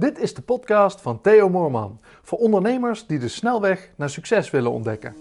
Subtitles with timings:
[0.00, 4.70] Dit is de podcast van Theo Moorman voor ondernemers die de snelweg naar succes willen
[4.70, 5.14] ontdekken.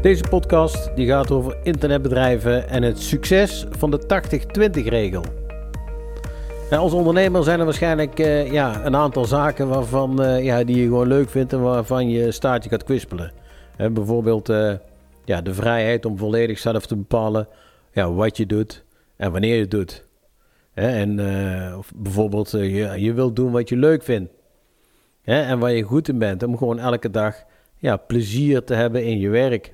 [0.00, 4.00] Deze podcast die gaat over internetbedrijven en het succes van de
[4.70, 5.24] 80-20 regel.
[6.70, 10.84] als ondernemer zijn er waarschijnlijk uh, ja, een aantal zaken waarvan, uh, ja, die je
[10.84, 13.39] gewoon leuk vindt en waarvan je staartje gaat kwispelen.
[13.88, 14.72] Bijvoorbeeld uh,
[15.24, 17.48] ja, de vrijheid om volledig zelf te bepalen
[17.92, 18.84] ja, wat je doet
[19.16, 20.06] en wanneer je het doet.
[20.74, 21.20] en
[21.76, 24.32] of bijvoorbeeld je, je wilt doen wat je leuk vindt.
[25.22, 27.44] en waar je goed in bent om gewoon elke dag
[27.80, 29.72] ja, plezier te hebben in je werk.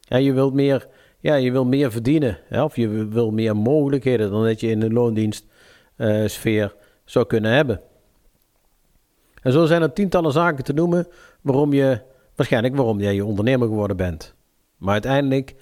[0.00, 0.88] Ja, je wilt meer,
[1.20, 2.38] ja, je wilt meer verdienen.
[2.50, 7.80] Of je wil meer mogelijkheden dan dat je in de loondienstsfeer zou kunnen hebben.
[9.42, 11.08] En zo zijn er tientallen zaken te noemen
[11.40, 12.00] waarom je,
[12.34, 14.34] waarschijnlijk waarom jij je ondernemer geworden bent.
[14.76, 15.54] Maar uiteindelijk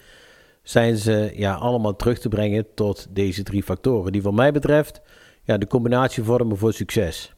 [0.63, 5.01] zijn ze ja, allemaal terug te brengen tot deze drie factoren, die wat mij betreft
[5.43, 7.33] ja, de combinatie vormen voor succes.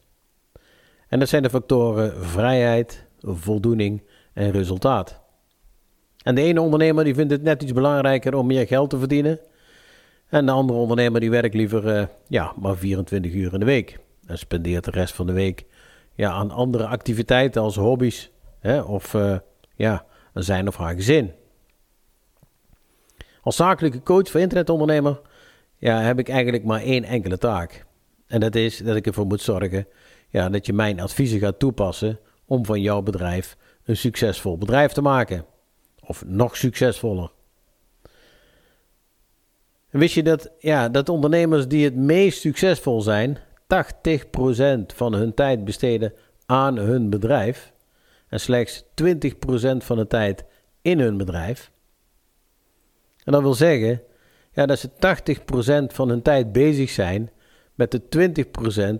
[1.07, 5.21] En dat zijn de factoren vrijheid, voldoening en resultaat.
[6.23, 9.39] En de ene ondernemer die vindt het net iets belangrijker om meer geld te verdienen.
[10.29, 13.99] En de andere ondernemer die werkt liever uh, ja, maar 24 uur in de week.
[14.25, 15.65] En spendeert de rest van de week
[16.13, 18.31] ja, aan andere activiteiten als hobby's.
[18.85, 19.37] Of uh,
[19.75, 21.31] ja, zijn of haar gezin.
[23.41, 25.21] Als zakelijke coach voor internetondernemer
[25.77, 27.85] ja, heb ik eigenlijk maar één enkele taak.
[28.27, 29.87] En dat is dat ik ervoor moet zorgen
[30.29, 35.01] ja, dat je mijn adviezen gaat toepassen om van jouw bedrijf een succesvol bedrijf te
[35.01, 35.45] maken.
[35.99, 37.31] Of nog succesvoller.
[39.89, 43.39] wist je dat, ja, dat ondernemers die het meest succesvol zijn, 80%
[44.95, 46.13] van hun tijd besteden
[46.45, 47.72] aan hun bedrijf
[48.33, 48.85] en slechts 20%
[49.77, 50.45] van de tijd
[50.81, 51.71] in hun bedrijf?
[53.23, 54.01] En dat wil zeggen
[54.51, 57.31] ja, dat ze 80% van hun tijd bezig zijn
[57.75, 58.01] met de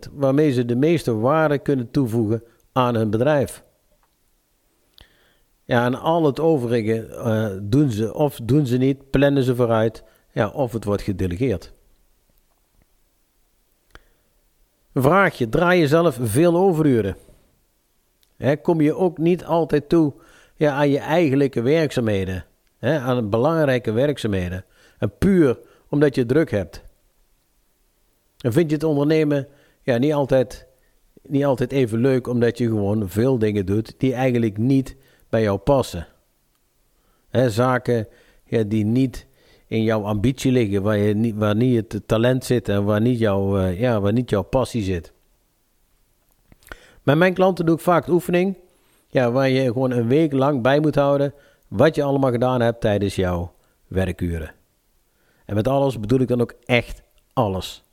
[0.10, 3.64] 20% waarmee ze de meeste waarde kunnen toevoegen aan hun bedrijf.
[5.64, 10.04] Ja, en al het overige uh, doen ze of doen ze niet, plannen ze vooruit,
[10.32, 11.74] ja, of het wordt gedelegeerd.
[14.94, 17.16] Vraagje, draai je zelf veel overuren?
[18.44, 20.14] He, kom je ook niet altijd toe
[20.56, 22.46] ja, aan je eigenlijke werkzaamheden,
[22.78, 24.66] he, aan belangrijke werkzaamheden,
[24.98, 25.60] en puur
[25.90, 26.84] omdat je druk hebt?
[28.38, 29.48] En vind je het ondernemen
[29.82, 30.68] ja, niet, altijd,
[31.22, 34.96] niet altijd even leuk omdat je gewoon veel dingen doet die eigenlijk niet
[35.30, 36.08] bij jou passen.
[37.32, 38.08] zaken
[38.46, 39.28] ja, die niet
[39.68, 43.20] in jouw ambitie liggen, waar, je niet, waar niet het talent zit en waar niet,
[43.22, 45.14] uh, ja, waar niet jouw passie zit.
[47.04, 48.58] Met mijn klanten doe ik vaak oefening,
[49.08, 51.34] ja, waar je gewoon een week lang bij moet houden
[51.68, 53.54] wat je allemaal gedaan hebt tijdens jouw
[53.88, 54.52] werkuren.
[55.46, 57.02] En met alles bedoel ik dan ook echt
[57.34, 57.84] alles.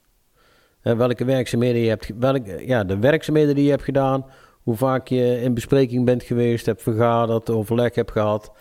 [0.83, 4.25] welke werkzaamheden je hebt, welke, ja, de werkzaamheden die je hebt gedaan,
[4.63, 8.53] hoe vaak je in bespreking bent geweest, hebt vergaderd, overleg hebt gehad,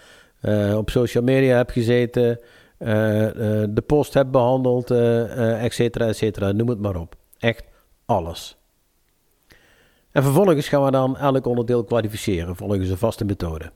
[0.41, 2.39] uh, op social media hebt gezeten,
[2.79, 3.31] uh, uh,
[3.69, 6.51] de post hebt behandeld, et cetera, et cetera.
[6.51, 7.15] Noem het maar op.
[7.37, 7.63] Echt
[8.05, 8.58] alles.
[10.11, 13.71] En vervolgens gaan we dan elk onderdeel kwalificeren volgens een vaste methode.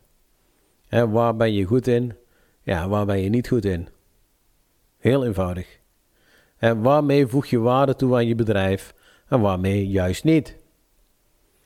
[0.89, 2.16] Waar ben je goed in?
[2.61, 3.88] Ja, waar ben je niet goed in?
[4.97, 5.79] Heel eenvoudig.
[6.57, 8.94] En waarmee voeg je waarde toe aan je bedrijf
[9.27, 10.57] en waarmee juist niet?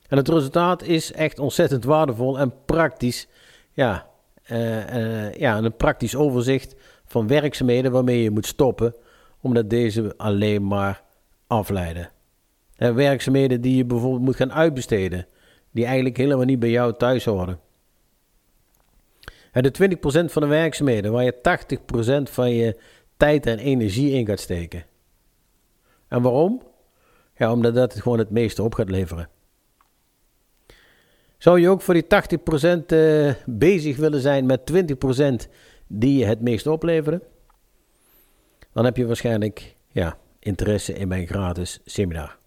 [0.08, 3.28] En het resultaat is echt ontzettend waardevol en praktisch.
[3.72, 4.10] Ja,
[4.52, 8.96] uh, uh, ja, een praktisch overzicht van werkzaamheden waarmee je moet stoppen,
[9.42, 11.04] omdat deze alleen maar
[11.48, 12.10] afleiden.
[12.78, 15.28] En werkzaamheden die je bijvoorbeeld moet gaan uitbesteden,
[15.72, 17.60] die eigenlijk helemaal niet bij jou thuis horen.
[19.52, 21.36] En de 20% van de werkzaamheden waar je
[22.30, 22.80] 80% van je
[23.18, 24.86] tijd en energie in gaat steken.
[26.08, 26.62] En waarom?
[27.36, 29.30] Ja, omdat dat het gewoon het meeste op gaat leveren.
[31.38, 32.08] Zou je ook voor die 80%
[32.88, 34.72] uh, eh, bezig willen zijn met
[35.48, 35.50] 20%
[35.88, 37.22] die je het meest opleveren?
[38.74, 42.38] Dan heb je waarschijnlijk ja, interesse in mijn gratis seminar.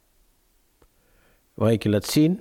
[1.60, 2.40] Waar ik je laat zien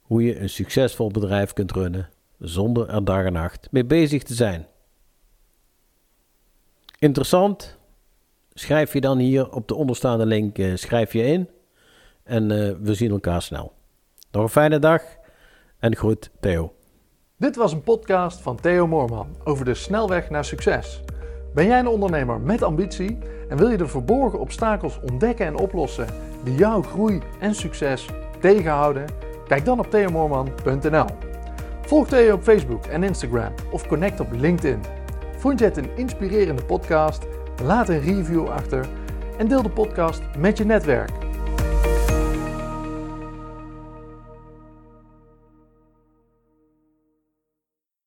[0.00, 2.08] hoe je een succesvol bedrijf kunt runnen
[2.38, 4.66] zonder er dag en nacht mee bezig te zijn.
[6.98, 7.78] Interessant?
[8.52, 11.48] Schrijf je dan hier op de onderstaande link uh, schrijf je in
[12.22, 13.72] en uh, we zien elkaar snel.
[14.30, 15.02] Nog een fijne dag
[15.78, 16.74] en groet Theo.
[17.36, 21.00] Dit was een podcast van Theo Moorman over de snelweg naar succes.
[21.54, 23.18] Ben jij een ondernemer met ambitie
[23.48, 26.06] en wil je de verborgen obstakels ontdekken en oplossen
[26.44, 28.08] die jouw groei en succes
[28.40, 29.04] tegenhouden?
[29.46, 31.06] Kijk dan op theomoorman.nl.
[31.82, 34.80] Volg Theo op Facebook en Instagram of connect op LinkedIn.
[35.36, 37.26] Vond je het een inspirerende podcast?
[37.64, 38.86] Laat een review achter
[39.38, 41.29] en deel de podcast met je netwerk.